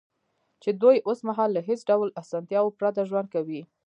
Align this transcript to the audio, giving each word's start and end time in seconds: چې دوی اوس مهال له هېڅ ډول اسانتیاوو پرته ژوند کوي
چې 0.61 0.69
دوی 0.81 0.97
اوس 1.07 1.19
مهال 1.27 1.49
له 1.57 1.61
هېڅ 1.69 1.81
ډول 1.89 2.09
اسانتیاوو 2.21 2.75
پرته 2.79 3.01
ژوند 3.09 3.27
کوي 3.35 3.61